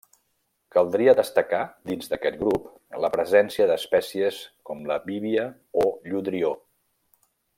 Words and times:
Caldria 0.75 1.13
destacar 1.19 1.59
dins 1.91 2.09
d'aquest 2.13 2.39
grup 2.39 2.65
la 3.03 3.11
presència 3.17 3.69
d'espècies 3.73 4.41
com 4.71 4.83
la 4.93 4.99
bívia 5.11 5.47
o 5.85 5.89
lludrió. 5.93 6.53